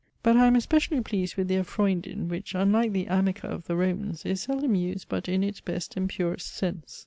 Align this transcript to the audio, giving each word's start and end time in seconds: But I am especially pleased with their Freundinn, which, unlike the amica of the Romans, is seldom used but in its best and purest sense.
But 0.23 0.35
I 0.35 0.47
am 0.47 0.55
especially 0.55 0.99
pleased 1.01 1.35
with 1.37 1.47
their 1.47 1.61
Freundinn, 1.63 2.27
which, 2.27 2.55
unlike 2.55 2.91
the 2.91 3.05
amica 3.05 3.45
of 3.45 3.67
the 3.67 3.75
Romans, 3.75 4.25
is 4.25 4.41
seldom 4.41 4.73
used 4.73 5.07
but 5.09 5.29
in 5.29 5.43
its 5.43 5.61
best 5.61 5.95
and 5.95 6.09
purest 6.09 6.55
sense. 6.55 6.99